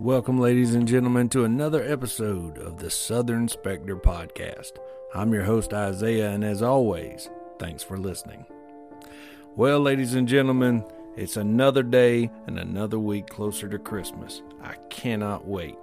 Welcome, 0.00 0.38
ladies 0.38 0.76
and 0.76 0.86
gentlemen, 0.86 1.28
to 1.30 1.42
another 1.42 1.82
episode 1.82 2.56
of 2.58 2.78
the 2.78 2.88
Southern 2.88 3.48
Spectre 3.48 3.96
Podcast. 3.96 4.74
I'm 5.12 5.32
your 5.32 5.42
host, 5.42 5.74
Isaiah, 5.74 6.30
and 6.30 6.44
as 6.44 6.62
always, 6.62 7.28
thanks 7.58 7.82
for 7.82 7.96
listening. 7.96 8.46
Well, 9.56 9.80
ladies 9.80 10.14
and 10.14 10.28
gentlemen, 10.28 10.84
it's 11.16 11.36
another 11.36 11.82
day 11.82 12.30
and 12.46 12.60
another 12.60 13.00
week 13.00 13.26
closer 13.26 13.68
to 13.68 13.76
Christmas. 13.80 14.40
I 14.62 14.74
cannot 14.88 15.48
wait. 15.48 15.74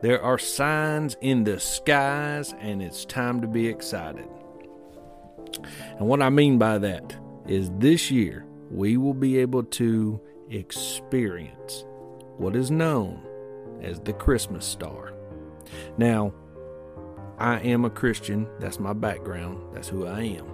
There 0.00 0.20
are 0.20 0.38
signs 0.38 1.16
in 1.20 1.44
the 1.44 1.60
skies, 1.60 2.56
and 2.58 2.82
it's 2.82 3.04
time 3.04 3.40
to 3.42 3.46
be 3.46 3.68
excited. 3.68 4.26
And 6.00 6.08
what 6.08 6.20
I 6.20 6.30
mean 6.30 6.58
by 6.58 6.78
that 6.78 7.14
is 7.46 7.70
this 7.78 8.10
year 8.10 8.44
we 8.72 8.96
will 8.96 9.14
be 9.14 9.38
able 9.38 9.62
to 9.62 10.20
experience 10.50 11.84
what 12.38 12.56
is 12.56 12.68
known 12.68 13.22
as 13.80 14.00
the 14.00 14.12
Christmas 14.12 14.64
star. 14.64 15.14
Now, 15.96 16.32
I 17.38 17.58
am 17.60 17.84
a 17.84 17.90
Christian. 17.90 18.48
That's 18.60 18.78
my 18.78 18.92
background. 18.92 19.74
That's 19.74 19.88
who 19.88 20.06
I 20.06 20.22
am. 20.22 20.46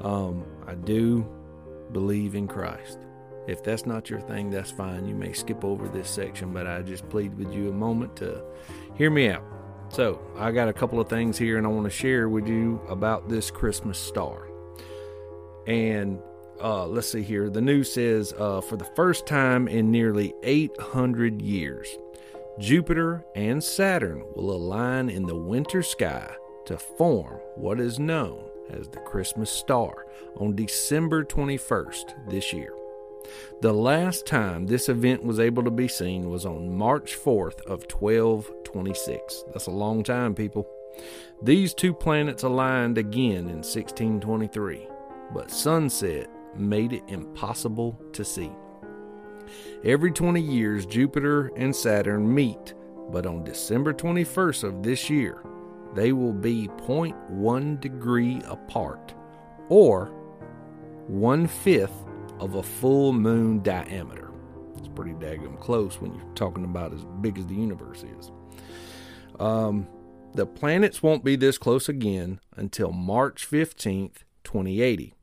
Um, 0.00 0.44
I 0.66 0.74
do 0.74 1.26
believe 1.92 2.34
in 2.34 2.46
Christ. 2.46 2.98
If 3.48 3.64
that's 3.64 3.86
not 3.86 4.10
your 4.10 4.20
thing, 4.20 4.50
that's 4.50 4.70
fine. 4.70 5.06
You 5.06 5.14
may 5.14 5.32
skip 5.32 5.64
over 5.64 5.88
this 5.88 6.08
section, 6.08 6.52
but 6.52 6.66
I 6.66 6.82
just 6.82 7.08
plead 7.08 7.36
with 7.36 7.52
you 7.52 7.70
a 7.70 7.72
moment 7.72 8.16
to 8.16 8.44
hear 8.94 9.10
me 9.10 9.30
out. 9.30 9.42
So, 9.88 10.20
I 10.36 10.52
got 10.52 10.68
a 10.68 10.72
couple 10.72 11.00
of 11.00 11.08
things 11.08 11.36
here 11.36 11.58
and 11.58 11.66
I 11.66 11.70
want 11.70 11.84
to 11.84 11.90
share 11.90 12.28
with 12.28 12.46
you 12.46 12.80
about 12.88 13.28
this 13.28 13.50
Christmas 13.50 13.98
star. 13.98 14.46
And 15.66 16.20
uh, 16.62 16.86
let's 16.86 17.10
see 17.10 17.22
here. 17.22 17.50
The 17.50 17.60
news 17.60 17.92
says 17.92 18.32
uh, 18.38 18.60
for 18.60 18.76
the 18.76 18.84
first 18.96 19.26
time 19.26 19.66
in 19.66 19.90
nearly 19.90 20.34
800 20.42 21.42
years, 21.42 21.88
Jupiter 22.60 23.24
and 23.34 23.64
Saturn 23.64 24.22
will 24.36 24.52
align 24.52 25.08
in 25.08 25.24
the 25.24 25.34
winter 25.34 25.82
sky 25.82 26.30
to 26.66 26.76
form 26.76 27.40
what 27.54 27.80
is 27.80 27.98
known 27.98 28.44
as 28.68 28.86
the 28.86 29.00
Christmas 29.00 29.50
star 29.50 30.04
on 30.36 30.54
December 30.54 31.24
21st 31.24 32.28
this 32.28 32.52
year. 32.52 32.74
The 33.62 33.72
last 33.72 34.26
time 34.26 34.66
this 34.66 34.90
event 34.90 35.24
was 35.24 35.40
able 35.40 35.64
to 35.64 35.70
be 35.70 35.88
seen 35.88 36.28
was 36.28 36.44
on 36.44 36.76
March 36.76 37.16
4th 37.16 37.62
of 37.62 37.90
1226. 37.90 39.44
That's 39.54 39.66
a 39.66 39.70
long 39.70 40.02
time, 40.02 40.34
people. 40.34 40.68
These 41.42 41.72
two 41.72 41.94
planets 41.94 42.42
aligned 42.42 42.98
again 42.98 43.48
in 43.48 43.62
1623, 43.62 44.86
but 45.32 45.50
sunset 45.50 46.28
made 46.54 46.92
it 46.92 47.04
impossible 47.08 47.98
to 48.12 48.22
see. 48.22 48.52
Every 49.84 50.12
20 50.12 50.40
years, 50.40 50.86
Jupiter 50.86 51.50
and 51.56 51.74
Saturn 51.74 52.32
meet, 52.32 52.74
but 53.10 53.26
on 53.26 53.44
December 53.44 53.92
21st 53.92 54.64
of 54.64 54.82
this 54.82 55.08
year, 55.10 55.42
they 55.94 56.12
will 56.12 56.32
be 56.32 56.68
0.1 56.68 57.80
degree 57.80 58.40
apart, 58.46 59.14
or 59.68 60.06
one 61.06 61.46
fifth 61.46 62.04
of 62.38 62.54
a 62.54 62.62
full 62.62 63.12
moon 63.12 63.62
diameter. 63.62 64.30
It's 64.78 64.88
pretty 64.88 65.12
daggum 65.12 65.58
close 65.60 66.00
when 66.00 66.14
you're 66.14 66.34
talking 66.34 66.64
about 66.64 66.94
as 66.94 67.04
big 67.20 67.38
as 67.38 67.46
the 67.46 67.54
universe 67.54 68.04
is. 68.18 68.30
Um, 69.38 69.88
the 70.34 70.46
planets 70.46 71.02
won't 71.02 71.24
be 71.24 71.36
this 71.36 71.58
close 71.58 71.88
again 71.88 72.40
until 72.56 72.92
March 72.92 73.48
15th, 73.50 74.22
2080. 74.44 75.14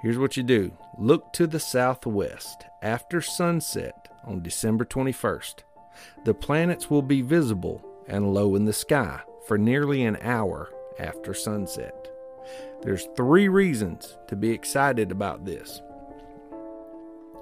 Here's 0.00 0.18
what 0.18 0.36
you 0.36 0.42
do 0.42 0.72
look 0.96 1.32
to 1.34 1.46
the 1.46 1.60
southwest 1.60 2.64
after 2.82 3.20
sunset 3.20 4.08
on 4.24 4.42
December 4.42 4.84
21st. 4.84 5.64
The 6.24 6.34
planets 6.34 6.88
will 6.88 7.02
be 7.02 7.22
visible 7.22 7.84
and 8.06 8.32
low 8.32 8.54
in 8.54 8.64
the 8.64 8.72
sky 8.72 9.20
for 9.46 9.58
nearly 9.58 10.04
an 10.04 10.18
hour 10.22 10.70
after 10.98 11.34
sunset. 11.34 12.08
There's 12.82 13.08
three 13.16 13.48
reasons 13.48 14.16
to 14.28 14.36
be 14.36 14.50
excited 14.50 15.10
about 15.10 15.44
this. 15.44 15.82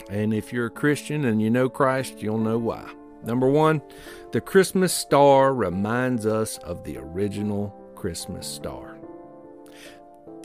And 0.09 0.33
if 0.33 0.53
you're 0.53 0.67
a 0.67 0.71
Christian 0.71 1.27
and 1.27 1.43
you 1.43 1.50
know 1.50 1.69
Christ, 1.69 2.23
you'll 2.23 2.38
know 2.38 2.59
why. 2.59 2.88
Number 3.23 3.49
one, 3.49 3.83
the 4.33 4.41
Christmas 4.41 4.93
star 4.93 5.53
reminds 5.53 6.27
us 6.27 6.59
of 6.59 6.84
the 6.84 6.97
original 6.97 7.69
Christmas 7.94 8.47
star. 8.47 8.96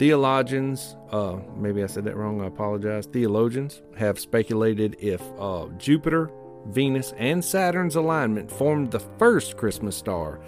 Theologians, 0.01 0.95
uh, 1.11 1.37
maybe 1.55 1.83
I 1.83 1.85
said 1.85 2.05
that 2.05 2.15
wrong, 2.15 2.41
I 2.41 2.47
apologize. 2.47 3.05
Theologians 3.05 3.83
have 3.95 4.17
speculated 4.17 4.95
if 4.97 5.21
uh, 5.37 5.67
Jupiter, 5.77 6.31
Venus, 6.69 7.13
and 7.19 7.45
Saturn's 7.45 7.95
alignment 7.95 8.49
formed 8.51 8.89
the 8.89 8.99
first 8.99 9.57
Christmas 9.57 9.95
star, 9.95 10.41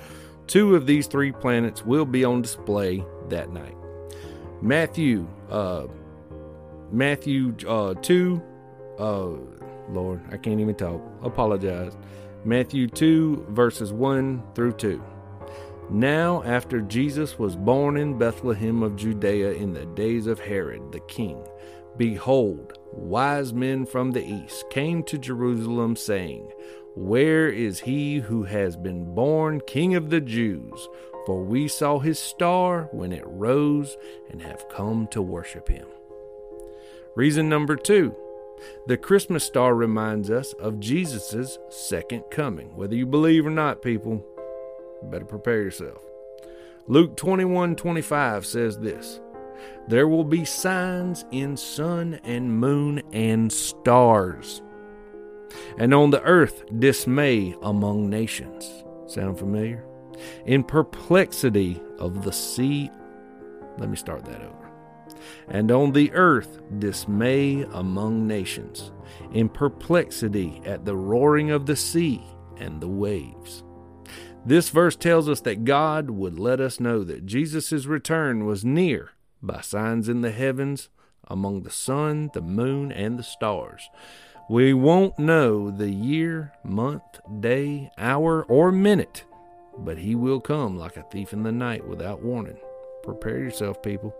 two 0.47 0.75
of 0.75 0.87
these 0.87 1.05
three 1.05 1.31
planets 1.31 1.85
will 1.85 2.03
be 2.03 2.25
on 2.25 2.41
display 2.41 3.05
that 3.29 3.51
night. 3.51 3.75
Matthew, 4.63 5.27
uh, 5.51 5.85
Matthew 6.91 7.55
uh, 7.67 7.93
2, 7.93 8.41
uh, 8.97 9.27
Lord, 9.87 10.19
I 10.31 10.37
can't 10.37 10.61
even 10.61 10.73
talk. 10.73 10.99
Apologize. 11.21 11.95
Matthew 12.43 12.87
2, 12.87 13.45
verses 13.49 13.93
1 13.93 14.41
through 14.55 14.73
2. 14.73 15.03
Now, 15.93 16.41
after 16.41 16.81
Jesus 16.81 17.37
was 17.37 17.55
born 17.55 17.97
in 17.97 18.17
Bethlehem 18.17 18.81
of 18.81 18.95
Judea 18.95 19.51
in 19.51 19.73
the 19.73 19.85
days 19.85 20.25
of 20.25 20.39
Herod 20.39 20.91
the 20.91 21.01
king, 21.01 21.37
behold, 21.97 22.79
wise 22.91 23.53
men 23.53 23.85
from 23.85 24.09
the 24.09 24.25
east 24.25 24.67
came 24.71 25.03
to 25.03 25.19
Jerusalem, 25.19 25.95
saying, 25.95 26.51
Where 26.95 27.47
is 27.47 27.81
he 27.81 28.17
who 28.17 28.41
has 28.41 28.75
been 28.75 29.13
born 29.13 29.61
King 29.67 29.93
of 29.93 30.09
the 30.09 30.19
Jews? 30.19 30.89
For 31.27 31.43
we 31.43 31.67
saw 31.67 31.99
his 31.99 32.17
star 32.17 32.89
when 32.91 33.13
it 33.13 33.23
rose 33.27 33.95
and 34.31 34.41
have 34.41 34.67
come 34.69 35.05
to 35.11 35.21
worship 35.21 35.67
him. 35.67 35.85
Reason 37.15 37.47
number 37.47 37.75
two 37.75 38.15
the 38.87 38.97
Christmas 38.97 39.43
star 39.43 39.75
reminds 39.75 40.31
us 40.31 40.53
of 40.53 40.79
Jesus' 40.79 41.59
second 41.69 42.23
coming. 42.31 42.75
Whether 42.75 42.95
you 42.95 43.05
believe 43.05 43.45
or 43.45 43.51
not, 43.51 43.83
people, 43.83 44.25
better 45.09 45.25
prepare 45.25 45.61
yourself. 45.61 46.03
Luke 46.87 47.15
21 47.15 47.75
25 47.75 48.45
says 48.45 48.77
this 48.77 49.19
There 49.87 50.07
will 50.07 50.23
be 50.23 50.45
signs 50.45 51.25
in 51.31 51.55
sun 51.55 52.19
and 52.23 52.59
moon 52.59 53.01
and 53.13 53.51
stars, 53.51 54.61
and 55.77 55.93
on 55.93 56.11
the 56.11 56.21
earth 56.23 56.63
dismay 56.79 57.55
among 57.61 58.09
nations. 58.09 58.83
Sound 59.07 59.39
familiar? 59.39 59.85
In 60.45 60.63
perplexity 60.63 61.81
of 61.99 62.23
the 62.23 62.33
sea. 62.33 62.89
Let 63.77 63.89
me 63.89 63.95
start 63.95 64.25
that 64.25 64.41
over. 64.41 64.71
And 65.47 65.71
on 65.71 65.91
the 65.91 66.11
earth 66.13 66.59
dismay 66.79 67.63
among 67.71 68.27
nations, 68.27 68.91
in 69.31 69.49
perplexity 69.49 70.61
at 70.65 70.85
the 70.85 70.95
roaring 70.95 71.51
of 71.51 71.65
the 71.65 71.75
sea 71.75 72.23
and 72.57 72.81
the 72.81 72.87
waves. 72.87 73.63
This 74.45 74.69
verse 74.69 74.97
tells 74.97 75.29
us 75.29 75.39
that 75.41 75.63
God 75.63 76.09
would 76.09 76.37
let 76.37 76.59
us 76.59 76.79
know 76.79 77.03
that 77.05 77.25
Jesus' 77.25 77.85
return 77.85 78.45
was 78.45 78.65
near 78.65 79.11
by 79.41 79.61
signs 79.61 80.09
in 80.09 80.21
the 80.21 80.31
heavens, 80.31 80.89
among 81.27 81.63
the 81.63 81.71
sun, 81.71 82.29
the 82.33 82.41
moon, 82.41 82.91
and 82.91 83.17
the 83.17 83.23
stars. 83.23 83.89
We 84.49 84.73
won't 84.73 85.17
know 85.17 85.71
the 85.71 85.89
year, 85.89 86.51
month, 86.65 87.03
day, 87.39 87.89
hour, 87.97 88.43
or 88.43 88.71
minute, 88.73 89.23
but 89.77 89.99
He 89.99 90.15
will 90.15 90.41
come 90.41 90.77
like 90.77 90.97
a 90.97 91.03
thief 91.03 91.31
in 91.31 91.43
the 91.43 91.51
night 91.51 91.87
without 91.87 92.21
warning. 92.21 92.57
Prepare 93.03 93.39
yourself, 93.39 93.81
people. 93.81 94.13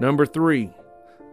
Number 0.00 0.24
three, 0.24 0.70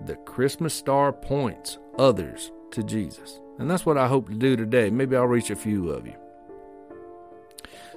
the 0.05 0.15
Christmas 0.17 0.73
star 0.73 1.13
points 1.13 1.77
others 1.97 2.51
to 2.71 2.83
Jesus. 2.83 3.39
And 3.57 3.71
that's 3.71 3.85
what 3.85 3.97
I 3.97 4.07
hope 4.07 4.27
to 4.27 4.35
do 4.35 4.57
today. 4.57 4.89
Maybe 4.89 5.15
I'll 5.15 5.27
reach 5.27 5.49
a 5.49 5.55
few 5.55 5.91
of 5.91 6.05
you. 6.05 6.15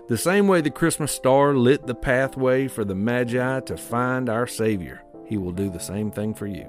The 0.08 0.16
same 0.16 0.49
way 0.49 0.62
the 0.62 0.70
Christmas 0.70 1.12
star 1.12 1.52
lit 1.52 1.87
the 1.87 1.94
pathway 1.94 2.66
for 2.66 2.82
the 2.82 2.94
Magi 2.94 3.60
to 3.60 3.76
find 3.76 4.31
our 4.31 4.46
Savior, 4.46 5.02
He 5.26 5.37
will 5.37 5.52
do 5.52 5.69
the 5.69 5.78
same 5.78 6.10
thing 6.10 6.32
for 6.32 6.46
you. 6.46 6.66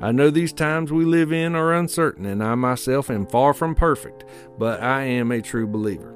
I 0.00 0.12
know 0.12 0.30
these 0.30 0.54
times 0.54 0.90
we 0.90 1.04
live 1.04 1.30
in 1.30 1.54
are 1.54 1.74
uncertain, 1.74 2.24
and 2.24 2.42
I 2.42 2.54
myself 2.54 3.10
am 3.10 3.26
far 3.26 3.52
from 3.52 3.74
perfect, 3.74 4.24
but 4.58 4.80
I 4.80 5.02
am 5.02 5.30
a 5.30 5.42
true 5.42 5.66
believer. 5.66 6.14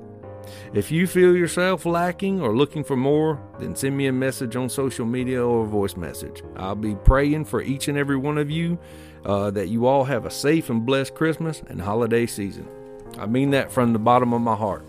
If 0.72 0.90
you 0.90 1.06
feel 1.06 1.36
yourself 1.36 1.84
lacking 1.84 2.40
or 2.40 2.56
looking 2.56 2.82
for 2.82 2.96
more, 2.96 3.38
then 3.58 3.76
send 3.76 3.94
me 3.94 4.06
a 4.06 4.12
message 4.12 4.56
on 4.56 4.70
social 4.70 5.04
media 5.04 5.44
or 5.44 5.64
a 5.64 5.68
voice 5.68 5.96
message. 5.96 6.42
I'll 6.56 6.74
be 6.74 6.94
praying 6.94 7.44
for 7.44 7.60
each 7.60 7.88
and 7.88 7.98
every 7.98 8.16
one 8.16 8.38
of 8.38 8.50
you 8.50 8.78
uh, 9.26 9.50
that 9.50 9.68
you 9.68 9.84
all 9.84 10.04
have 10.04 10.24
a 10.24 10.30
safe 10.30 10.70
and 10.70 10.86
blessed 10.86 11.14
Christmas 11.14 11.62
and 11.68 11.78
holiday 11.78 12.24
season. 12.24 12.66
I 13.18 13.26
mean 13.26 13.50
that 13.50 13.70
from 13.70 13.92
the 13.92 13.98
bottom 13.98 14.32
of 14.32 14.40
my 14.40 14.56
heart. 14.56 14.86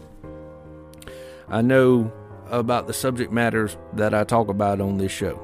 I 1.50 1.62
know 1.62 2.12
about 2.50 2.88
the 2.88 2.94
subject 2.94 3.32
matters 3.32 3.78
that 3.94 4.14
I 4.14 4.24
talk 4.24 4.50
about 4.50 4.82
on 4.82 4.98
this 4.98 5.12
show. 5.12 5.40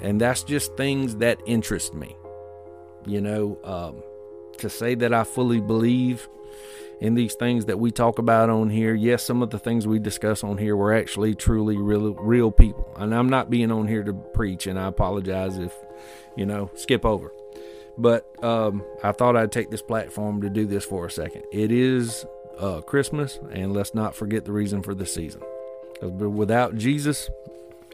And 0.00 0.20
that's 0.20 0.42
just 0.42 0.76
things 0.76 1.16
that 1.16 1.40
interest 1.46 1.94
me. 1.94 2.16
You 3.06 3.20
know, 3.20 3.58
um, 3.64 4.02
to 4.58 4.70
say 4.70 4.94
that 4.96 5.12
I 5.12 5.24
fully 5.24 5.60
believe 5.60 6.28
in 7.00 7.14
these 7.14 7.34
things 7.34 7.64
that 7.64 7.80
we 7.80 7.90
talk 7.90 8.18
about 8.18 8.48
on 8.48 8.70
here. 8.70 8.94
Yes, 8.94 9.24
some 9.24 9.42
of 9.42 9.50
the 9.50 9.58
things 9.58 9.88
we 9.88 9.98
discuss 9.98 10.44
on 10.44 10.56
here 10.56 10.76
were 10.76 10.94
actually 10.94 11.34
truly 11.34 11.76
real, 11.76 12.14
real 12.14 12.52
people. 12.52 12.88
And 12.96 13.12
I'm 13.12 13.28
not 13.28 13.50
being 13.50 13.72
on 13.72 13.88
here 13.88 14.04
to 14.04 14.12
preach, 14.12 14.68
and 14.68 14.78
I 14.78 14.86
apologize 14.86 15.58
if, 15.58 15.74
you 16.36 16.46
know, 16.46 16.70
skip 16.74 17.04
over. 17.04 17.32
But 17.98 18.24
um, 18.44 18.84
I 19.02 19.10
thought 19.10 19.36
I'd 19.36 19.50
take 19.50 19.70
this 19.70 19.82
platform 19.82 20.42
to 20.42 20.48
do 20.48 20.64
this 20.64 20.84
for 20.84 21.06
a 21.06 21.10
second. 21.10 21.42
It 21.52 21.72
is 21.72 22.24
uh, 22.58 22.80
Christmas, 22.80 23.38
and 23.50 23.72
let's 23.72 23.94
not 23.94 24.14
forget 24.14 24.44
the 24.44 24.52
reason 24.52 24.82
for 24.82 24.94
the 24.94 25.06
season. 25.06 25.42
Without 26.00 26.76
Jesus, 26.76 27.30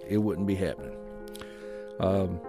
it 0.09 0.19
wouldn't 0.19 0.47
be 0.47 0.55
happening. 0.55 0.97
Um, 2.01 2.41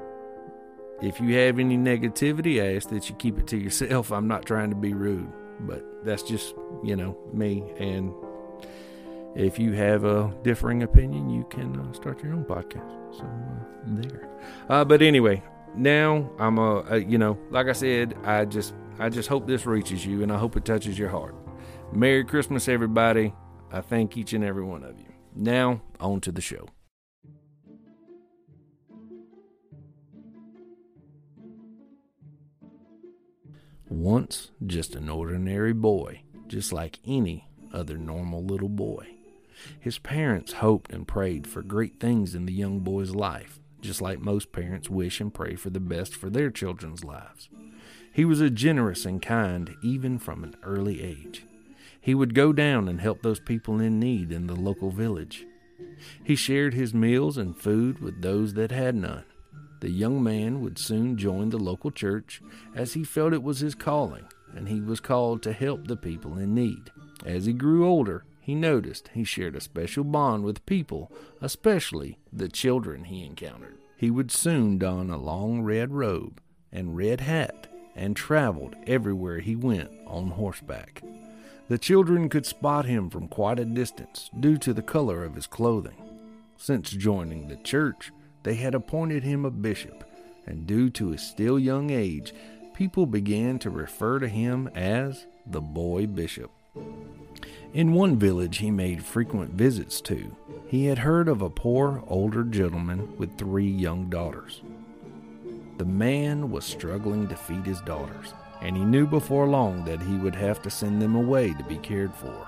if 1.02 1.20
you 1.20 1.36
have 1.36 1.60
any 1.60 1.78
negativity, 1.78 2.62
I 2.62 2.76
ask 2.76 2.90
that 2.90 3.10
you 3.10 3.16
keep 3.16 3.40
it 3.40 3.48
to 3.48 3.58
yourself. 3.58 4.12
I'm 4.12 4.28
not 4.28 4.46
trying 4.46 4.70
to 4.70 4.76
be 4.76 4.94
rude, 4.94 5.32
but 5.62 5.84
that's 6.04 6.24
just, 6.24 6.56
you 6.84 6.96
know, 6.96 7.18
me. 7.34 7.64
And 7.78 8.14
if 9.36 9.60
you 9.60 9.74
have 9.74 10.04
a 10.04 10.34
differing 10.44 10.84
opinion, 10.84 11.30
you 11.30 11.46
can 11.50 11.80
uh, 11.80 11.94
start 11.94 12.22
your 12.24 12.34
own 12.34 12.46
podcast. 12.46 13.18
So, 13.18 13.24
uh, 13.24 14.02
there. 14.02 14.30
Uh, 14.68 14.84
but 14.86 15.02
anyway, 15.02 15.42
now 15.76 16.30
I'm 16.38 16.58
a, 16.58 16.84
a, 16.90 16.98
you 16.98 17.18
know, 17.18 17.38
like 17.50 17.68
I 17.68 17.74
said, 17.74 18.16
I 18.24 18.46
just, 18.46 18.74
I 18.98 19.10
just 19.10 19.30
hope 19.30 19.48
this 19.48 19.66
reaches 19.66 20.06
you 20.06 20.24
and 20.24 20.32
I 20.32 20.38
hope 20.38 20.58
it 20.58 20.66
touches 20.66 21.00
your 21.00 21.10
heart. 21.10 21.36
Merry 21.92 22.24
Christmas, 22.24 22.68
everybody. 22.68 23.34
I 23.72 23.82
thank 23.82 24.16
each 24.16 24.34
and 24.34 24.44
every 24.44 24.64
one 24.64 24.84
of 24.84 25.00
you. 25.00 25.08
Now, 25.36 25.82
on 26.00 26.22
to 26.22 26.32
the 26.32 26.40
show. 26.40 26.68
Once 33.90 34.52
just 34.66 34.96
an 34.96 35.10
ordinary 35.10 35.74
boy, 35.74 36.22
just 36.48 36.72
like 36.72 37.00
any 37.06 37.48
other 37.74 37.98
normal 37.98 38.46
little 38.46 38.70
boy. 38.70 39.08
His 39.80 39.98
parents 39.98 40.54
hoped 40.54 40.94
and 40.94 41.08
prayed 41.08 41.48
for 41.48 41.64
great 41.64 42.00
things 42.00 42.36
in 42.36 42.46
the 42.46 42.54
young 42.54 42.80
boy's 42.80 43.16
life, 43.16 43.60
just 43.82 44.00
like 44.00 44.20
most 44.20 44.52
parents 44.52 44.90
wish 44.90 45.20
and 45.20 45.34
pray 45.34 45.56
for 45.56 45.72
the 45.72 45.80
best 45.80 46.16
for 46.16 46.30
their 46.30 46.52
children's 46.52 47.04
lives. 47.04 47.50
He 48.14 48.26
was 48.26 48.42
a 48.42 48.50
generous 48.50 49.06
and 49.06 49.22
kind 49.22 49.76
even 49.84 50.20
from 50.20 50.44
an 50.44 50.56
early 50.64 51.02
age. 51.02 51.46
He 52.02 52.16
would 52.16 52.34
go 52.34 52.54
down 52.54 52.88
and 52.88 53.02
help 53.02 53.22
those 53.22 53.40
people 53.40 53.80
in 53.80 54.00
need 54.00 54.32
in 54.32 54.48
the 54.48 54.56
local 54.56 54.90
village. 54.90 55.46
He 56.24 56.36
shared 56.36 56.74
his 56.74 56.94
meals 56.94 57.38
and 57.38 57.58
food 57.58 58.00
with 58.00 58.22
those 58.22 58.54
that 58.54 58.72
had 58.72 58.96
none. 58.96 59.26
The 59.82 59.92
young 59.92 60.22
man 60.22 60.62
would 60.62 60.78
soon 60.78 61.18
join 61.18 61.50
the 61.50 61.58
local 61.58 61.92
church 61.92 62.42
as 62.76 62.94
he 62.94 63.04
felt 63.04 63.34
it 63.34 63.44
was 63.44 63.60
his 63.60 63.76
calling 63.76 64.26
and 64.56 64.68
he 64.68 64.82
was 64.82 65.00
called 65.00 65.44
to 65.44 65.54
help 65.54 65.88
the 65.88 65.98
people 65.98 66.38
in 66.38 66.54
need. 66.54 66.92
As 67.26 67.46
he 67.46 67.54
grew 67.54 67.88
older, 67.88 68.26
he 68.40 68.56
noticed 68.56 69.10
he 69.14 69.24
shared 69.24 69.56
a 69.56 69.62
special 69.62 70.04
bond 70.04 70.44
with 70.44 70.66
people, 70.66 71.12
especially 71.42 72.18
the 72.34 72.50
children 72.50 73.04
he 73.06 73.24
encountered. 73.24 73.78
He 73.96 74.10
would 74.10 74.32
soon 74.32 74.78
don 74.78 75.10
a 75.10 75.18
long 75.18 75.62
red 75.62 75.94
robe 75.94 76.42
and 76.72 76.96
red 76.96 77.22
hat 77.22 77.68
and 77.96 78.16
traveled 78.16 78.76
everywhere 78.88 79.40
he 79.40 79.56
went 79.56 79.92
on 80.08 80.30
horseback. 80.30 81.04
The 81.70 81.78
children 81.78 82.30
could 82.30 82.48
spot 82.48 82.86
him 82.86 83.12
from 83.12 83.28
quite 83.28 83.60
a 83.60 83.66
distance 83.66 84.32
due 84.40 84.58
to 84.58 84.74
the 84.74 84.82
color 84.82 85.24
of 85.24 85.36
his 85.36 85.46
clothing. 85.46 85.94
Since 86.58 86.90
joining 86.90 87.48
the 87.48 87.58
church, 87.58 88.12
they 88.42 88.56
had 88.56 88.74
appointed 88.74 89.24
him 89.24 89.46
a 89.46 89.52
bishop, 89.52 90.04
and 90.48 90.66
due 90.66 90.90
to 90.90 91.10
his 91.10 91.22
still 91.22 91.60
young 91.60 91.92
age, 91.92 92.34
people 92.74 93.06
began 93.06 93.60
to 93.60 93.70
refer 93.70 94.18
to 94.18 94.28
him 94.28 94.68
as 94.74 95.28
the 95.46 95.62
boy 95.62 96.08
bishop. 96.08 96.50
In 97.72 97.94
one 97.94 98.18
village 98.18 98.58
he 98.58 98.72
made 98.72 99.06
frequent 99.06 99.52
visits 99.52 100.02
to, 100.02 100.36
he 100.68 100.86
had 100.86 100.98
heard 100.98 101.28
of 101.28 101.44
a 101.44 101.52
poor 101.52 102.04
older 102.08 102.44
gentleman 102.44 103.16
with 103.18 103.38
three 103.38 103.70
young 103.70 104.10
daughters. 104.10 104.64
The 105.78 105.86
man 105.86 106.50
was 106.50 106.66
struggling 106.66 107.28
to 107.28 107.36
feed 107.36 107.68
his 107.68 107.82
daughters, 107.82 108.34
and 108.62 108.76
he 108.76 108.84
knew 108.84 109.08
before 109.08 109.48
long 109.48 109.86
that 109.86 110.02
he 110.02 110.16
would 110.16 110.36
have 110.36 110.62
to 110.62 110.70
send 110.70 111.02
them 111.02 111.16
away 111.16 111.54
to 111.54 111.64
be 111.64 111.78
cared 111.78 112.14
for. 112.14 112.48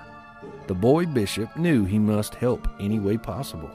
The 0.66 0.74
boy 0.74 1.06
bishop 1.06 1.56
knew 1.56 1.84
he 1.84 1.98
must 1.98 2.34
help 2.34 2.68
any 2.80 2.98
way 2.98 3.16
possible. 3.16 3.70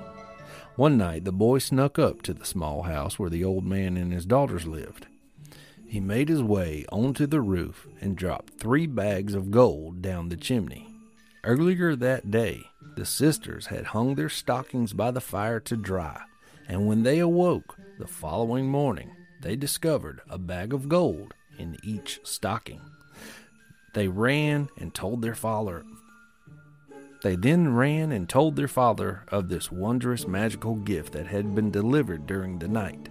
One 0.75 0.97
night 0.97 1.25
the 1.25 1.31
boy 1.31 1.59
snuck 1.59 1.97
up 1.97 2.21
to 2.23 2.33
the 2.33 2.45
small 2.45 2.83
house 2.83 3.17
where 3.17 3.29
the 3.29 3.43
old 3.43 3.65
man 3.65 3.97
and 3.97 4.13
his 4.13 4.25
daughters 4.25 4.67
lived. 4.67 5.07
He 5.87 5.99
made 5.99 6.29
his 6.29 6.43
way 6.43 6.85
onto 6.91 7.25
the 7.25 7.41
roof 7.41 7.87
and 8.01 8.15
dropped 8.15 8.59
three 8.59 8.87
bags 8.87 9.33
of 9.33 9.51
gold 9.51 10.01
down 10.01 10.29
the 10.29 10.37
chimney. 10.37 10.93
Earlier 11.43 11.95
that 11.95 12.29
day, 12.29 12.63
the 12.95 13.05
sisters 13.05 13.67
had 13.67 13.85
hung 13.85 14.15
their 14.15 14.29
stockings 14.29 14.91
by 14.91 15.11
the 15.11 15.21
fire 15.21 15.59
to 15.61 15.77
dry, 15.77 16.21
and 16.67 16.87
when 16.87 17.03
they 17.03 17.19
awoke 17.19 17.77
the 17.99 18.07
following 18.07 18.67
morning, 18.67 19.11
they 19.41 19.55
discovered 19.55 20.21
a 20.29 20.37
bag 20.37 20.73
of 20.73 20.89
gold 20.89 21.33
in 21.57 21.77
each 21.83 22.19
stocking. 22.23 22.81
They 23.93 24.07
ran 24.07 24.69
and 24.77 24.93
told 24.93 25.21
their 25.21 25.35
father. 25.35 25.83
They 27.23 27.35
then 27.35 27.73
ran 27.73 28.11
and 28.11 28.29
told 28.29 28.55
their 28.55 28.67
father 28.67 29.23
of 29.29 29.49
this 29.49 29.71
wondrous 29.71 30.27
magical 30.27 30.75
gift 30.75 31.13
that 31.13 31.27
had 31.27 31.55
been 31.55 31.71
delivered 31.71 32.27
during 32.27 32.59
the 32.59 32.67
night. 32.67 33.09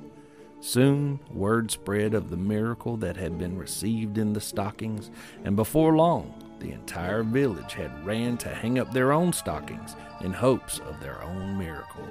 Soon 0.61 1.21
word 1.31 1.71
spread 1.71 2.15
of 2.15 2.31
the 2.31 2.37
miracle 2.37 2.97
that 2.99 3.17
had 3.17 3.39
been 3.39 3.59
received 3.59 4.17
in 4.17 4.33
the 4.33 4.41
stockings, 4.41 5.11
and 5.45 5.57
before 5.57 5.97
long 5.97 6.35
the 6.61 6.73
entire 6.73 7.23
village 7.23 7.75
had 7.75 8.07
ran 8.07 8.39
to 8.39 8.49
hang 8.49 8.79
up 8.79 8.93
their 8.93 9.13
own 9.13 9.33
stockings 9.33 9.95
in 10.23 10.33
hopes 10.33 10.79
of 10.81 11.01
their 11.01 11.23
own 11.23 11.59
miracle. 11.59 12.09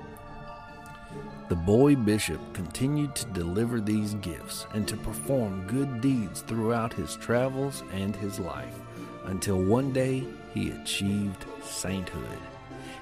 The 1.47 1.55
boy 1.55 1.95
bishop 1.95 2.41
continued 2.53 3.15
to 3.15 3.25
deliver 3.27 3.79
these 3.79 4.15
gifts 4.15 4.65
and 4.73 4.87
to 4.87 4.97
perform 4.97 5.67
good 5.67 6.01
deeds 6.01 6.41
throughout 6.41 6.93
his 6.93 7.15
travels 7.15 7.83
and 7.93 8.15
his 8.15 8.39
life 8.39 8.79
until 9.25 9.61
one 9.61 9.93
day 9.93 10.25
he 10.53 10.71
achieved 10.71 11.45
sainthood. 11.63 12.39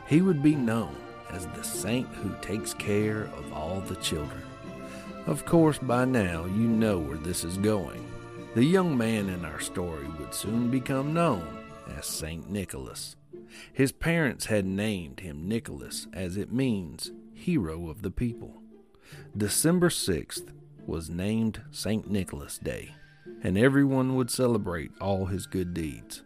He 0.08 0.22
would 0.22 0.44
be 0.44 0.56
known 0.56 0.96
as 1.30 1.48
the 1.48 1.64
saint 1.64 2.08
who 2.16 2.36
takes 2.42 2.74
care 2.74 3.30
of 3.38 3.54
all 3.54 3.80
the 3.80 3.96
children. 3.96 4.44
Of 5.26 5.46
course, 5.46 5.78
by 5.78 6.04
now 6.04 6.46
you 6.46 6.68
know 6.68 7.00
where 7.00 7.18
this 7.18 7.46
is 7.46 7.58
going. 7.58 8.06
The 8.56 8.66
young 8.66 8.98
man 8.98 9.30
in 9.30 9.46
our 9.46 9.62
story 9.62 10.08
would 10.20 10.34
soon 10.34 10.70
become 10.70 11.14
known 11.14 11.64
as 11.98 12.06
Saint 12.06 12.50
Nicholas. 12.50 13.16
His 13.72 13.92
parents 13.92 14.46
had 14.46 14.66
named 14.66 15.22
him 15.22 15.48
Nicholas 15.48 16.08
as 16.14 16.36
it 16.36 16.52
means 16.52 17.12
hero 17.44 17.90
of 17.90 18.02
the 18.04 18.12
people. 18.12 18.62
December 19.36 19.90
6th 19.90 20.54
was 20.86 21.10
named 21.10 21.62
St. 21.72 22.10
Nicholas 22.10 22.58
Day, 22.58 22.96
and 23.42 23.58
everyone 23.58 24.16
would 24.16 24.32
celebrate 24.32 24.92
all 25.02 25.26
his 25.26 25.46
good 25.46 25.74
deeds. 25.74 26.24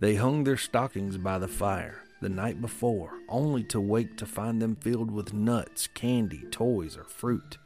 They 0.00 0.16
hung 0.16 0.42
their 0.42 0.56
stockings 0.56 1.18
by 1.18 1.38
the 1.38 1.48
fire 1.48 2.02
the 2.20 2.28
night 2.28 2.60
before, 2.60 3.12
only 3.28 3.62
to 3.64 3.80
wake 3.80 4.16
to 4.16 4.26
find 4.26 4.60
them 4.60 4.74
filled 4.74 5.10
with 5.10 5.32
nuts, 5.32 5.86
candy, 5.86 6.42
toys, 6.50 6.96
or 6.96 7.04
fruit. 7.04 7.58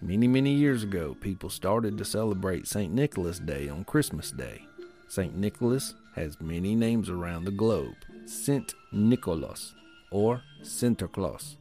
Many, 0.00 0.26
many 0.26 0.54
years 0.54 0.82
ago, 0.82 1.14
people 1.20 1.50
started 1.50 1.98
to 1.98 2.04
celebrate 2.06 2.66
St. 2.66 2.92
Nicholas 2.92 3.38
Day 3.38 3.68
on 3.68 3.84
Christmas 3.84 4.30
Day. 4.30 4.64
St. 5.08 5.36
Nicholas 5.36 5.94
has 6.14 6.40
many 6.40 6.74
names 6.74 7.10
around 7.10 7.44
the 7.44 7.50
globe 7.50 7.96
Saint 8.24 8.74
Nicholas 8.92 9.74
or 10.10 10.42
Santa 10.62 11.08
Claus 11.08 11.56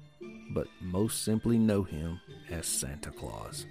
but 0.50 0.68
most 0.82 1.24
simply 1.24 1.58
know 1.58 1.84
him 1.84 2.20
as 2.50 2.66
Santa 2.66 3.12
Claus. 3.12 3.66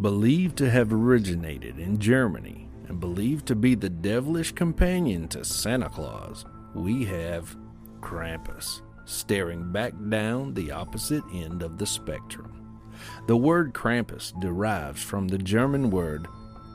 Believed 0.00 0.58
to 0.58 0.68
have 0.68 0.92
originated 0.92 1.78
in 1.78 1.98
Germany 1.98 2.68
and 2.88 2.98
believed 2.98 3.46
to 3.46 3.54
be 3.54 3.74
the 3.76 3.88
devilish 3.88 4.52
companion 4.52 5.28
to 5.28 5.44
Santa 5.44 5.88
Claus, 5.88 6.44
we 6.74 7.04
have 7.04 7.56
Krampus 8.00 8.82
staring 9.04 9.72
back 9.72 9.92
down 10.08 10.54
the 10.54 10.70
opposite 10.70 11.24
end 11.32 11.62
of 11.62 11.78
the 11.78 11.86
spectrum. 11.86 12.78
The 13.26 13.36
word 13.36 13.74
Krampus 13.74 14.38
derives 14.40 15.02
from 15.02 15.28
the 15.28 15.38
German 15.38 15.90
word 15.90 16.26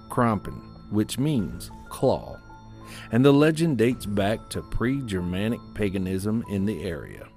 Krampen, 0.10 0.92
which 0.92 1.18
means 1.18 1.72
claw, 1.90 2.40
and 3.12 3.24
the 3.24 3.32
legend 3.32 3.78
dates 3.78 4.06
back 4.06 4.50
to 4.50 4.62
pre 4.62 5.02
Germanic 5.02 5.60
paganism 5.74 6.44
in 6.50 6.66
the 6.66 6.84
area. 6.84 7.28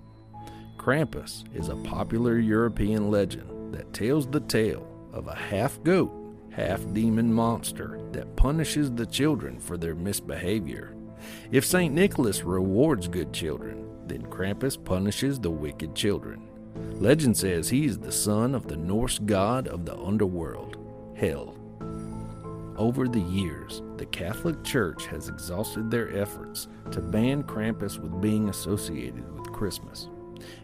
Krampus 0.77 1.45
is 1.55 1.69
a 1.69 1.77
popular 1.77 2.39
European 2.39 3.11
legend 3.11 3.75
that 3.75 3.93
tells 3.93 4.27
the 4.27 4.41
tale 4.41 4.87
of 5.13 5.29
a 5.29 5.35
half 5.35 5.83
goat, 5.85 6.11
half 6.51 6.81
demon 6.93 7.33
monster 7.33 8.01
that 8.13 8.37
punishes 8.37 8.91
the 8.91 9.07
children 9.07 9.61
for 9.61 9.77
their 9.77 9.95
misbehavior. 9.95 10.95
If 11.51 11.65
St. 11.65 11.95
Nicholas 11.95 12.43
rewards 12.43 13.07
good 13.07 13.33
children, 13.33 13.82
then 14.07 14.23
Krampus 14.23 14.83
punishes 14.83 15.39
the 15.39 15.51
wicked 15.51 15.95
children. 15.95 16.49
Legend 16.95 17.37
says 17.37 17.69
he 17.69 17.87
is 17.87 17.99
the 17.99 18.13
son 18.13 18.55
of 18.55 18.67
the 18.67 18.77
Norse 18.77 19.19
god 19.19 19.69
of 19.69 19.85
the 19.85 19.97
underworld, 19.97 20.77
Hel. 21.17 21.57
Over 22.77 23.07
the 23.07 23.21
years, 23.21 23.83
the 23.99 24.07
Catholic 24.07 24.65
Church 24.65 25.07
has 25.07 25.29
exhausted 25.29 25.91
their 25.91 26.17
efforts 26.17 26.69
to 26.91 27.01
ban 27.01 27.43
Krampus 27.43 27.99
with 27.99 28.21
being 28.21 28.49
associated 28.49 29.31
with 29.35 29.53
Christmas. 29.53 30.09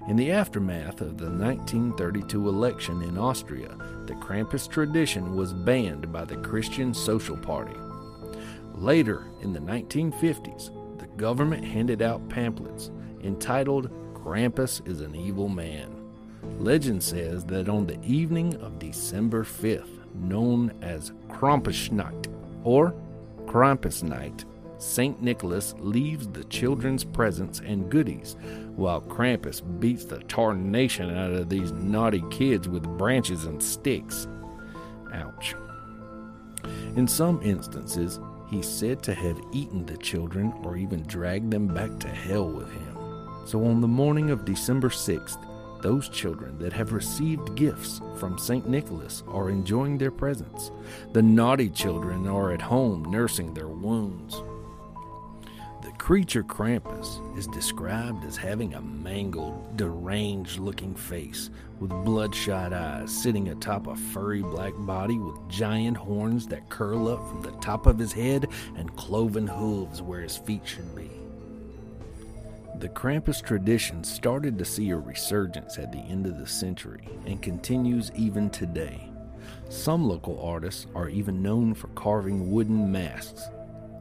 In 0.08 0.16
the 0.16 0.32
aftermath 0.32 1.00
of 1.00 1.18
the 1.18 1.30
1932 1.30 2.48
election 2.48 3.02
in 3.02 3.18
Austria, 3.18 3.76
the 4.06 4.14
Krampus 4.14 4.68
tradition 4.68 5.36
was 5.36 5.52
banned 5.52 6.10
by 6.10 6.24
the 6.24 6.38
Christian 6.38 6.94
Social 6.94 7.36
Party. 7.36 7.76
Later, 8.74 9.26
in 9.42 9.52
the 9.52 9.60
1950s, 9.60 10.98
the 10.98 11.06
government 11.16 11.64
handed 11.64 12.00
out 12.00 12.28
pamphlets 12.28 12.90
entitled 13.22 13.90
Krampus 14.14 14.86
is 14.86 15.00
an 15.00 15.14
Evil 15.14 15.48
Man. 15.48 15.94
Legend 16.58 17.02
says 17.02 17.44
that 17.46 17.68
on 17.68 17.86
the 17.86 18.00
evening 18.02 18.56
of 18.56 18.78
December 18.78 19.44
5th, 19.44 20.12
known 20.14 20.72
as 20.82 21.12
Krampusnacht 21.28 22.26
or 22.64 22.94
Krampus 23.46 24.02
Night, 24.02 24.44
St. 24.78 25.20
Nicholas 25.20 25.74
leaves 25.78 26.28
the 26.28 26.44
children's 26.44 27.04
presents 27.04 27.60
and 27.60 27.90
goodies, 27.90 28.36
while 28.76 29.00
Krampus 29.00 29.60
beats 29.80 30.04
the 30.04 30.18
tarnation 30.20 31.16
out 31.16 31.32
of 31.32 31.48
these 31.48 31.72
naughty 31.72 32.22
kids 32.30 32.68
with 32.68 32.84
branches 32.96 33.44
and 33.44 33.62
sticks. 33.62 34.28
Ouch. 35.12 35.54
In 36.96 37.08
some 37.08 37.40
instances, 37.42 38.20
he's 38.48 38.68
said 38.68 39.02
to 39.02 39.14
have 39.14 39.40
eaten 39.52 39.84
the 39.86 39.96
children 39.98 40.52
or 40.62 40.76
even 40.76 41.02
dragged 41.04 41.50
them 41.50 41.66
back 41.66 41.98
to 42.00 42.08
hell 42.08 42.48
with 42.48 42.70
him. 42.70 42.97
So 43.48 43.64
on 43.64 43.80
the 43.80 43.88
morning 43.88 44.28
of 44.28 44.44
December 44.44 44.90
6th, 44.90 45.38
those 45.80 46.10
children 46.10 46.58
that 46.58 46.74
have 46.74 46.92
received 46.92 47.54
gifts 47.54 48.02
from 48.18 48.36
St. 48.36 48.68
Nicholas 48.68 49.22
are 49.26 49.48
enjoying 49.48 49.96
their 49.96 50.10
presents. 50.10 50.70
The 51.14 51.22
naughty 51.22 51.70
children 51.70 52.26
are 52.26 52.52
at 52.52 52.60
home 52.60 53.10
nursing 53.10 53.54
their 53.54 53.68
wounds. 53.68 54.42
The 55.82 55.92
creature 55.92 56.44
Krampus 56.44 57.38
is 57.38 57.46
described 57.46 58.22
as 58.26 58.36
having 58.36 58.74
a 58.74 58.82
mangled, 58.82 59.78
deranged 59.78 60.58
looking 60.58 60.94
face 60.94 61.48
with 61.80 62.04
bloodshot 62.04 62.74
eyes 62.74 63.10
sitting 63.10 63.48
atop 63.48 63.86
a 63.86 63.96
furry 63.96 64.42
black 64.42 64.74
body 64.76 65.18
with 65.18 65.48
giant 65.48 65.96
horns 65.96 66.46
that 66.48 66.68
curl 66.68 67.08
up 67.08 67.26
from 67.26 67.40
the 67.40 67.58
top 67.62 67.86
of 67.86 67.98
his 67.98 68.12
head 68.12 68.48
and 68.76 68.94
cloven 68.96 69.46
hooves 69.46 70.02
where 70.02 70.20
his 70.20 70.36
feet 70.36 70.66
should 70.66 70.94
be. 70.94 71.17
The 72.78 72.88
Krampus 72.88 73.42
tradition 73.42 74.04
started 74.04 74.56
to 74.56 74.64
see 74.64 74.90
a 74.90 74.96
resurgence 74.96 75.78
at 75.78 75.90
the 75.90 75.98
end 75.98 76.26
of 76.26 76.38
the 76.38 76.46
century 76.46 77.08
and 77.26 77.42
continues 77.42 78.12
even 78.14 78.50
today. 78.50 79.10
Some 79.68 80.08
local 80.08 80.40
artists 80.40 80.86
are 80.94 81.08
even 81.08 81.42
known 81.42 81.74
for 81.74 81.88
carving 81.88 82.52
wooden 82.52 82.92
masks. 82.92 83.48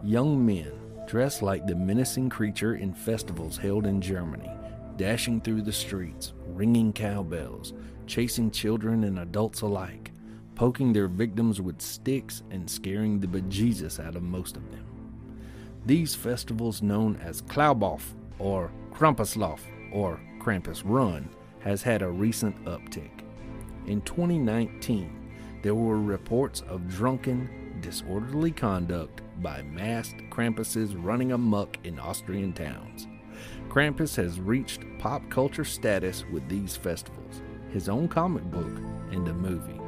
Young 0.03 0.45
men, 0.45 0.71
dressed 1.07 1.41
like 1.41 1.65
the 1.65 1.73
menacing 1.73 2.29
creature 2.29 2.75
in 2.75 2.93
festivals 2.93 3.57
held 3.57 3.87
in 3.87 3.99
Germany, 3.99 4.51
dashing 4.95 5.41
through 5.41 5.63
the 5.63 5.73
streets, 5.73 6.33
ringing 6.45 6.93
cowbells, 6.93 7.73
chasing 8.05 8.51
children 8.51 9.05
and 9.05 9.17
adults 9.17 9.61
alike, 9.61 10.11
poking 10.53 10.93
their 10.93 11.07
victims 11.07 11.59
with 11.59 11.81
sticks 11.81 12.43
and 12.51 12.69
scaring 12.69 13.19
the 13.19 13.27
bejesus 13.27 13.99
out 13.99 14.15
of 14.15 14.21
most 14.21 14.55
of 14.55 14.69
them. 14.69 14.85
These 15.87 16.13
festivals, 16.13 16.83
known 16.83 17.15
as 17.15 17.41
Klaubauf 17.41 18.13
or 18.39 18.71
Krampuslauf 18.91 19.59
or 19.91 20.19
Krampus 20.39 20.81
Run 20.85 21.29
has 21.59 21.81
had 21.81 22.01
a 22.01 22.09
recent 22.09 22.63
uptick. 22.65 23.11
In 23.85 24.01
2019, 24.01 25.29
there 25.61 25.75
were 25.75 25.99
reports 25.99 26.61
of 26.61 26.87
drunken, 26.87 27.79
disorderly 27.81 28.51
conduct 28.51 29.21
by 29.41 29.61
masked 29.61 30.21
Krampuses 30.29 30.95
running 30.97 31.31
amuck 31.31 31.77
in 31.83 31.99
Austrian 31.99 32.53
towns. 32.53 33.07
Krampus 33.69 34.15
has 34.15 34.39
reached 34.39 34.81
pop 34.99 35.29
culture 35.29 35.65
status 35.65 36.25
with 36.31 36.47
these 36.49 36.75
festivals, 36.75 37.41
his 37.71 37.89
own 37.89 38.07
comic 38.07 38.43
book, 38.45 38.71
and 39.11 39.27
a 39.27 39.33
movie. 39.33 39.79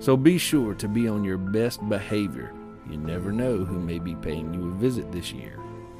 So 0.00 0.16
be 0.16 0.38
sure 0.38 0.74
to 0.74 0.88
be 0.88 1.08
on 1.08 1.24
your 1.24 1.38
best 1.38 1.86
behavior. 1.88 2.52
You 2.90 2.98
never 2.98 3.32
know 3.32 3.64
who 3.64 3.78
may 3.78 3.98
be 3.98 4.14
paying 4.14 4.52
you 4.52 4.68
a 4.68 4.74
visit 4.74 5.10
this 5.10 5.32
year. 5.32 5.58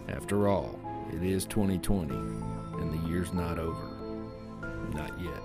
After 0.08 0.48
all, 0.48 0.78
it 1.12 1.22
is 1.22 1.44
2020, 1.46 2.14
and 2.14 2.92
the 2.92 3.08
year's 3.08 3.32
not 3.32 3.58
over. 3.58 3.90
Not 4.92 5.18
yet. 5.20 5.42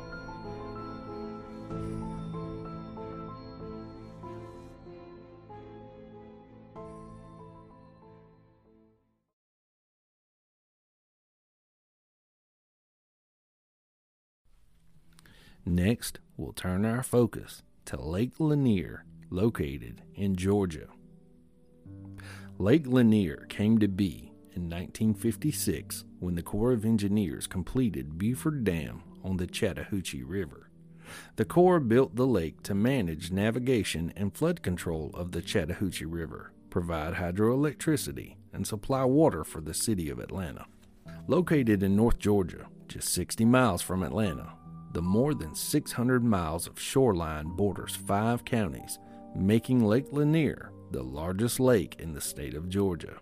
Next, 15.65 16.19
we'll 16.35 16.53
turn 16.53 16.83
our 16.83 17.03
focus 17.03 17.61
to 17.85 18.01
Lake 18.01 18.39
Lanier, 18.39 19.05
located 19.29 20.01
in 20.15 20.35
Georgia. 20.35 20.87
Lake 22.57 22.87
Lanier 22.87 23.45
came 23.49 23.77
to 23.77 23.87
be 23.87 24.28
in 24.59 24.69
1956 24.69 26.03
when 26.19 26.35
the 26.35 26.43
Corps 26.43 26.73
of 26.73 26.83
Engineers 26.83 27.47
completed 27.47 28.17
Buford 28.17 28.65
Dam 28.65 29.03
on 29.23 29.37
the 29.37 29.47
Chattahoochee 29.47 30.23
River. 30.23 30.69
The 31.37 31.45
Corps 31.45 31.79
built 31.79 32.17
the 32.17 32.27
lake 32.27 32.61
to 32.63 32.75
manage 32.75 33.31
navigation 33.31 34.11
and 34.17 34.35
flood 34.35 34.61
control 34.61 35.11
of 35.13 35.31
the 35.31 35.41
Chattahoochee 35.41 36.05
River, 36.05 36.51
provide 36.69 37.15
hydroelectricity, 37.15 38.35
and 38.51 38.67
supply 38.67 39.05
water 39.05 39.45
for 39.45 39.61
the 39.61 39.73
city 39.73 40.09
of 40.09 40.19
Atlanta. 40.19 40.65
Located 41.27 41.81
in 41.81 41.95
North 41.95 42.19
Georgia, 42.19 42.67
just 42.89 43.09
60 43.13 43.45
miles 43.45 43.81
from 43.81 44.03
Atlanta, 44.03 44.53
the 44.91 45.01
more 45.01 45.33
than 45.33 45.55
600 45.55 46.23
miles 46.23 46.67
of 46.67 46.79
shoreline 46.79 47.47
borders 47.47 47.95
five 47.95 48.43
counties, 48.43 48.99
making 49.33 49.85
Lake 49.85 50.11
Lanier 50.11 50.73
the 50.91 51.03
largest 51.03 51.59
lake 51.59 51.95
in 51.99 52.13
the 52.13 52.21
state 52.21 52.55
of 52.55 52.67
Georgia. 52.67 53.19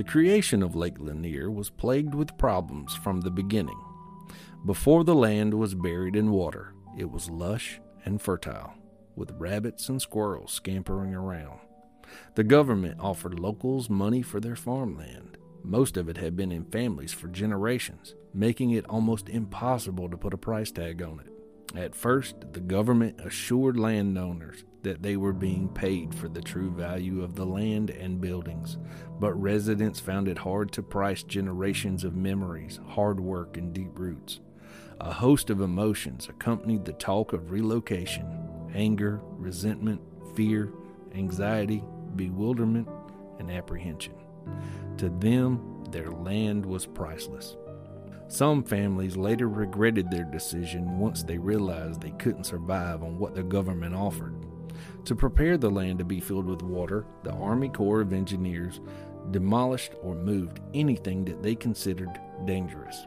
The 0.00 0.04
creation 0.04 0.62
of 0.62 0.74
Lake 0.74 0.98
Lanier 0.98 1.50
was 1.50 1.68
plagued 1.68 2.14
with 2.14 2.38
problems 2.38 2.94
from 2.94 3.20
the 3.20 3.30
beginning. 3.30 3.78
Before 4.64 5.04
the 5.04 5.14
land 5.14 5.52
was 5.52 5.74
buried 5.74 6.16
in 6.16 6.30
water, 6.30 6.72
it 6.96 7.10
was 7.10 7.28
lush 7.28 7.82
and 8.06 8.18
fertile, 8.18 8.72
with 9.14 9.34
rabbits 9.36 9.90
and 9.90 10.00
squirrels 10.00 10.52
scampering 10.52 11.14
around. 11.14 11.60
The 12.34 12.44
government 12.44 12.98
offered 12.98 13.38
locals 13.38 13.90
money 13.90 14.22
for 14.22 14.40
their 14.40 14.56
farmland. 14.56 15.36
Most 15.62 15.98
of 15.98 16.08
it 16.08 16.16
had 16.16 16.34
been 16.34 16.50
in 16.50 16.64
families 16.64 17.12
for 17.12 17.28
generations, 17.28 18.14
making 18.32 18.70
it 18.70 18.86
almost 18.88 19.28
impossible 19.28 20.08
to 20.08 20.16
put 20.16 20.32
a 20.32 20.38
price 20.38 20.70
tag 20.70 21.02
on 21.02 21.20
it. 21.20 21.76
At 21.78 21.94
first, 21.94 22.54
the 22.54 22.60
government 22.60 23.20
assured 23.20 23.78
landowners 23.78 24.64
that 24.82 25.02
they 25.02 25.16
were 25.16 25.32
being 25.32 25.68
paid 25.68 26.14
for 26.14 26.28
the 26.28 26.40
true 26.40 26.70
value 26.70 27.22
of 27.22 27.34
the 27.34 27.46
land 27.46 27.90
and 27.90 28.20
buildings, 28.20 28.78
but 29.18 29.40
residents 29.40 30.00
found 30.00 30.28
it 30.28 30.38
hard 30.38 30.72
to 30.72 30.82
price 30.82 31.22
generations 31.22 32.04
of 32.04 32.16
memories, 32.16 32.80
hard 32.88 33.20
work, 33.20 33.56
and 33.56 33.72
deep 33.72 33.98
roots. 33.98 34.40
A 35.00 35.12
host 35.12 35.50
of 35.50 35.60
emotions 35.60 36.28
accompanied 36.28 36.84
the 36.84 36.92
talk 36.92 37.32
of 37.32 37.50
relocation 37.50 38.26
anger, 38.74 39.20
resentment, 39.32 40.00
fear, 40.36 40.72
anxiety, 41.14 41.82
bewilderment, 42.14 42.88
and 43.38 43.50
apprehension. 43.50 44.14
To 44.98 45.08
them, 45.08 45.84
their 45.90 46.10
land 46.10 46.64
was 46.64 46.86
priceless. 46.86 47.56
Some 48.28 48.62
families 48.62 49.16
later 49.16 49.48
regretted 49.48 50.08
their 50.08 50.24
decision 50.24 50.98
once 50.98 51.24
they 51.24 51.38
realized 51.38 52.00
they 52.00 52.12
couldn't 52.12 52.44
survive 52.44 53.02
on 53.02 53.18
what 53.18 53.34
the 53.34 53.42
government 53.42 53.94
offered. 53.94 54.39
To 55.04 55.16
prepare 55.16 55.56
the 55.56 55.70
land 55.70 55.98
to 55.98 56.04
be 56.04 56.20
filled 56.20 56.46
with 56.46 56.62
water, 56.62 57.06
the 57.22 57.32
Army 57.32 57.68
Corps 57.68 58.02
of 58.02 58.12
Engineers 58.12 58.80
demolished 59.30 59.92
or 60.02 60.14
moved 60.14 60.60
anything 60.74 61.24
that 61.24 61.42
they 61.42 61.54
considered 61.54 62.20
dangerous. 62.44 63.06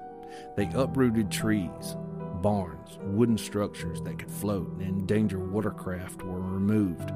They 0.57 0.69
uprooted 0.73 1.31
trees, 1.31 1.95
barns, 2.41 2.99
wooden 3.01 3.37
structures 3.37 4.01
that 4.01 4.19
could 4.19 4.31
float 4.31 4.71
and 4.79 4.81
endanger 4.81 5.39
watercraft 5.39 6.23
were 6.23 6.41
removed. 6.41 7.11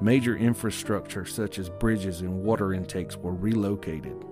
Major 0.00 0.36
infrastructure 0.36 1.24
such 1.24 1.58
as 1.58 1.70
bridges 1.70 2.20
and 2.20 2.42
water 2.42 2.72
intakes 2.72 3.16
were 3.16 3.34
relocated. 3.34 4.24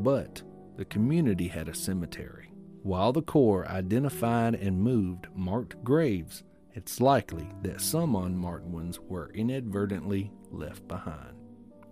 But 0.00 0.42
the 0.76 0.84
community 0.84 1.48
had 1.48 1.68
a 1.68 1.74
cemetery. 1.74 2.50
While 2.82 3.12
the 3.12 3.22
Corps 3.22 3.66
identified 3.68 4.54
and 4.54 4.82
moved 4.82 5.28
marked 5.34 5.82
graves, 5.84 6.42
it's 6.74 7.00
likely 7.00 7.48
that 7.62 7.80
some 7.80 8.16
unmarked 8.16 8.66
ones 8.66 8.98
were 9.00 9.30
inadvertently 9.32 10.32
left 10.50 10.86
behind. 10.88 11.34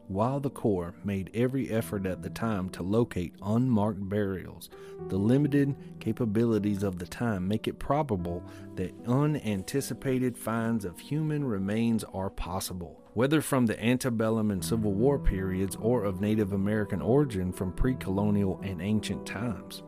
While 0.09 0.41
the 0.41 0.51
Corps 0.51 0.95
made 1.05 1.31
every 1.33 1.71
effort 1.71 2.05
at 2.05 2.23
the 2.23 2.29
time 2.29 2.69
to 2.71 2.83
locate 2.83 3.35
unmarked 3.41 4.07
burials, 4.09 4.69
the 5.09 5.17
limited 5.17 5.75
capabilities 6.01 6.83
of 6.83 6.99
the 6.99 7.07
time 7.07 7.47
make 7.47 7.69
it 7.69 7.79
probable 7.79 8.45
that 8.75 8.93
unanticipated 9.07 10.37
finds 10.37 10.85
of 10.85 10.99
human 10.99 11.45
remains 11.45 12.05
are 12.13 12.29
possible, 12.29 13.01
whether 13.15 13.41
from 13.41 13.67
the 13.67 13.83
antebellum 13.83 14.51
and 14.51 14.65
Civil 14.65 14.93
War 14.93 15.19
periods 15.19 15.77
or 15.77 16.05
of 16.05 16.21
Native 16.21 16.53
American 16.53 17.01
origin 17.01 17.53
from 17.53 17.73
pre 17.73 17.95
colonial 17.95 18.61
and 18.63 18.83
ancient 18.83 19.25
times. 19.25 19.83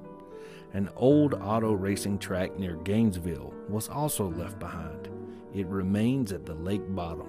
An 0.75 0.91
old 0.97 1.35
auto 1.35 1.73
racing 1.73 2.19
track 2.19 2.59
near 2.59 2.75
Gainesville 2.75 3.55
was 3.69 3.89
also 3.89 4.29
left 4.31 4.59
behind. 4.59 5.09
It 5.55 5.69
remains 5.69 6.33
at 6.33 6.45
the 6.45 6.55
lake 6.55 6.83
bottom, 6.97 7.29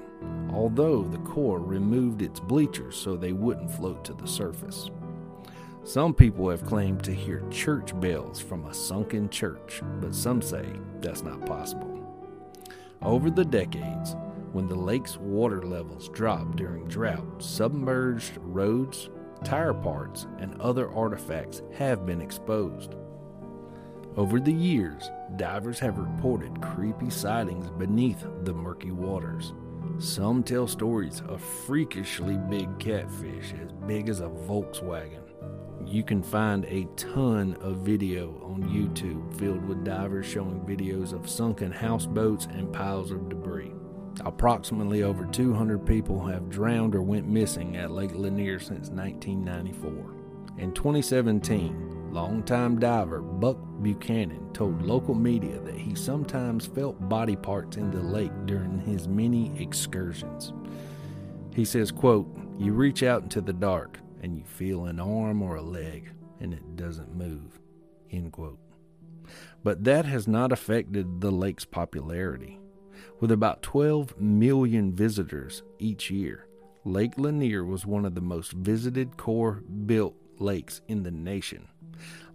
although 0.51 1.03
the 1.03 1.19
Corps 1.19 1.59
removed 1.59 2.23
its 2.23 2.39
bleachers 2.39 2.95
so 2.95 3.15
they 3.15 3.33
wouldn't 3.33 3.69
float 3.69 4.03
to 4.05 4.15
the 4.15 4.27
surface. 4.27 4.89
Some 5.83 6.15
people 6.15 6.49
have 6.49 6.65
claimed 6.65 7.03
to 7.03 7.13
hear 7.13 7.47
church 7.51 7.97
bells 7.99 8.41
from 8.41 8.65
a 8.65 8.73
sunken 8.73 9.29
church, 9.29 9.83
but 10.01 10.15
some 10.15 10.41
say 10.41 10.65
that's 10.99 11.21
not 11.21 11.45
possible. 11.45 12.01
Over 13.03 13.29
the 13.29 13.45
decades, 13.45 14.15
when 14.53 14.67
the 14.67 14.73
lake's 14.73 15.17
water 15.17 15.61
levels 15.61 16.09
dropped 16.09 16.55
during 16.55 16.87
drought, 16.87 17.43
submerged 17.43 18.37
roads, 18.37 19.11
tire 19.43 19.75
parts, 19.75 20.25
and 20.39 20.59
other 20.59 20.89
artifacts 20.89 21.61
have 21.77 22.07
been 22.07 22.21
exposed. 22.21 22.95
Over 24.17 24.39
the 24.39 24.53
years, 24.53 25.11
divers 25.35 25.77
have 25.79 25.97
reported 25.97 26.61
creepy 26.61 27.09
sightings 27.09 27.69
beneath 27.71 28.25
the 28.43 28.53
murky 28.53 28.91
waters. 28.91 29.53
Some 29.99 30.41
tell 30.41 30.67
stories 30.67 31.21
of 31.27 31.41
freakishly 31.41 32.37
big 32.49 32.79
catfish 32.79 33.53
as 33.61 33.73
big 33.85 34.07
as 34.07 34.21
a 34.21 34.29
Volkswagen. 34.29 35.23
You 35.85 36.01
can 36.01 36.23
find 36.23 36.63
a 36.65 36.87
ton 36.95 37.57
of 37.59 37.79
video 37.79 38.41
on 38.41 38.63
YouTube 38.63 39.37
filled 39.37 39.65
with 39.67 39.83
divers 39.83 40.25
showing 40.25 40.61
videos 40.61 41.11
of 41.11 41.29
sunken 41.29 41.73
houseboats 41.73 42.45
and 42.45 42.71
piles 42.71 43.11
of 43.11 43.27
debris. 43.27 43.73
Approximately 44.21 45.03
over 45.03 45.25
200 45.25 45.85
people 45.85 46.25
have 46.25 46.49
drowned 46.49 46.95
or 46.95 47.01
went 47.01 47.27
missing 47.27 47.75
at 47.75 47.91
Lake 47.91 48.15
Lanier 48.15 48.59
since 48.59 48.89
1994. 48.89 50.15
In 50.57 50.71
2017, 50.71 52.04
Longtime 52.15 52.79
diver 52.79 53.19
Buck 53.19 53.57
Buchanan 53.81 54.53
told 54.53 54.81
local 54.81 55.13
media 55.13 55.59
that 55.59 55.75
he 55.75 55.95
sometimes 55.95 56.65
felt 56.65 57.09
body 57.09 57.35
parts 57.35 57.75
in 57.75 57.91
the 57.91 57.99
lake 57.99 58.31
during 58.45 58.79
his 58.79 59.05
many 59.05 59.51
excursions. 59.61 60.53
He 61.53 61.65
says, 61.65 61.91
quote, 61.91 62.25
You 62.57 62.71
reach 62.71 63.03
out 63.03 63.23
into 63.23 63.41
the 63.41 63.51
dark 63.51 63.99
and 64.21 64.37
you 64.37 64.45
feel 64.45 64.85
an 64.85 65.01
arm 65.01 65.41
or 65.41 65.57
a 65.57 65.61
leg 65.61 66.09
and 66.39 66.53
it 66.53 66.77
doesn't 66.77 67.13
move. 67.13 67.59
End 68.09 68.31
quote. 68.31 68.59
But 69.61 69.83
that 69.83 70.05
has 70.05 70.25
not 70.25 70.53
affected 70.53 71.19
the 71.19 71.31
lake's 71.31 71.65
popularity. 71.65 72.61
With 73.19 73.33
about 73.33 73.61
12 73.61 74.21
million 74.21 74.93
visitors 74.93 75.63
each 75.79 76.09
year, 76.09 76.47
Lake 76.85 77.17
Lanier 77.17 77.65
was 77.65 77.85
one 77.85 78.05
of 78.05 78.15
the 78.15 78.21
most 78.21 78.53
visited 78.53 79.17
Corps 79.17 79.61
built 79.85 80.15
lakes 80.39 80.79
in 80.87 81.03
the 81.03 81.11
nation. 81.11 81.67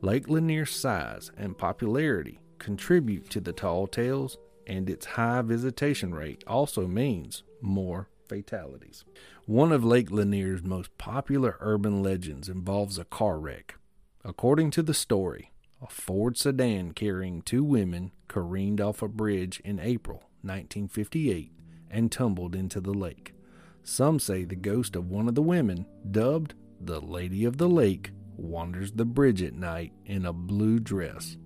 Lake 0.01 0.29
Lanier's 0.29 0.75
size 0.75 1.31
and 1.37 1.59
popularity 1.59 2.41
contribute 2.59 3.29
to 3.31 3.41
the 3.41 3.53
tall 3.53 3.87
tales, 3.87 4.39
and 4.67 4.89
its 4.89 5.07
high 5.07 5.43
visitation 5.43 6.15
rate 6.15 6.45
also 6.47 6.87
means 6.87 7.43
more 7.61 8.09
fatalities. 8.29 9.05
One 9.47 9.73
of 9.73 9.85
Lake 9.85 10.11
Lanier's 10.11 10.63
most 10.63 10.97
popular 10.99 11.57
urban 11.61 12.03
legends 12.03 12.49
involves 12.49 12.99
a 12.99 13.05
car 13.05 13.39
wreck. 13.39 13.77
According 14.25 14.71
to 14.73 14.83
the 14.83 14.95
story, 14.95 15.51
a 15.83 15.89
Ford 15.89 16.37
sedan 16.37 16.93
carrying 16.93 17.43
two 17.43 17.65
women 17.65 18.13
careened 18.29 18.81
off 18.81 19.03
a 19.03 19.09
bridge 19.09 19.61
in 19.65 19.81
April 19.81 20.19
1958 20.43 21.53
and 21.91 22.13
tumbled 22.13 22.55
into 22.55 22.81
the 22.81 22.93
lake. 22.93 23.35
Some 23.83 24.21
say 24.21 24.45
the 24.45 24.57
ghost 24.57 24.95
of 24.95 25.11
one 25.11 25.27
of 25.27 25.35
the 25.35 25.43
women, 25.43 25.87
dubbed 26.09 26.55
the 26.81 27.01
Lady 27.01 27.45
of 27.45 27.57
the 27.57 27.69
Lake, 27.69 28.13
wanders 28.41 28.93
the 28.93 29.05
bridge 29.05 29.43
at 29.43 29.55
night 29.55 29.93
in 30.07 30.25
a 30.25 30.33
blue 30.33 30.79
dress, 30.79 31.37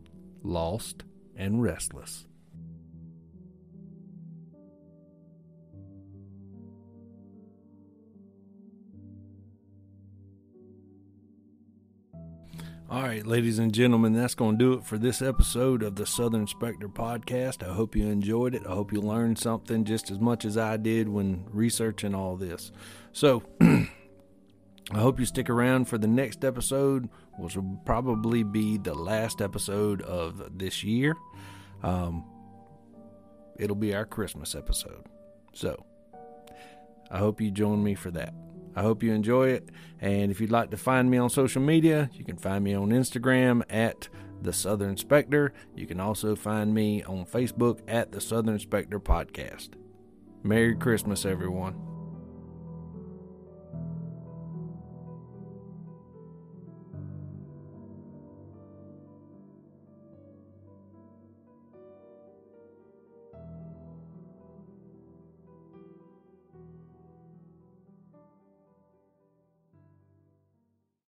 lost 0.43 1.05
and 1.37 1.63
restless. 1.63 2.27
All 12.91 13.03
right, 13.03 13.27
ladies 13.27 13.59
and 13.59 13.73
gentlemen, 13.73 14.13
that's 14.13 14.37
going 14.37 14.57
to 14.57 14.65
do 14.65 14.73
it 14.75 14.85
for 14.85 14.99
this 14.99 15.21
episode 15.21 15.83
of 15.83 15.97
the 15.97 16.07
Southern 16.07 16.47
Spectre 16.47 16.89
podcast. 16.89 17.69
I 17.69 17.73
hope 17.73 17.97
you 17.97 18.07
enjoyed 18.07 18.55
it. 18.55 18.63
I 18.67 18.71
hope 18.73 18.93
you 18.93 19.01
learned 19.01 19.39
something 19.39 19.85
just 19.85 20.11
as 20.13 20.21
much 20.21 20.45
as 20.45 20.57
I 20.57 20.77
did 20.77 21.09
when 21.09 21.45
researching 21.51 22.15
all 22.15 22.37
this. 22.37 22.71
So, 23.13 23.43
I 24.91 24.99
hope 24.99 25.19
you 25.19 25.27
stick 25.27 25.49
around 25.49 25.87
for 25.87 25.97
the 25.99 26.07
next 26.07 26.45
episode, 26.45 27.09
which 27.39 27.57
will 27.57 27.81
probably 27.85 28.43
be 28.43 28.77
the 28.77 28.95
last 28.95 29.41
episode 29.41 30.03
of 30.03 30.59
this 30.59 30.85
year. 30.85 31.15
Um, 31.83 32.25
it'll 33.59 33.77
be 33.77 33.95
our 33.95 34.05
Christmas 34.05 34.55
episode. 34.55 35.07
So, 35.53 35.85
I 37.11 37.19
hope 37.19 37.41
you 37.41 37.51
join 37.51 37.83
me 37.83 37.95
for 37.95 38.11
that. 38.11 38.35
I 38.77 38.83
hope 38.83 39.03
you 39.03 39.13
enjoy 39.13 39.51
it. 39.51 39.71
And 40.01 40.31
if 40.31 40.41
you'd 40.41 40.51
like 40.51 40.71
to 40.71 40.77
find 40.77 41.11
me 41.11 41.17
on 41.17 41.31
social 41.31 41.63
media, 41.63 42.11
you 42.13 42.25
can 42.25 42.37
find 42.37 42.63
me 42.65 42.75
on 42.75 42.91
Instagram 42.91 43.63
at 43.71 44.09
The 44.43 44.53
Southern 44.53 44.97
Spectre. 44.97 45.53
You 45.75 45.87
can 45.87 46.01
also 46.01 46.35
find 46.35 46.75
me 46.75 47.03
on 47.05 47.25
Facebook 47.25 47.81
at 47.89 48.13
The 48.13 48.21
Southern 48.21 48.59
Spectre 48.59 49.01
Podcast. 49.01 49.71
Merry 50.43 50.75
Christmas, 50.75 51.25
everyone. 51.25 51.94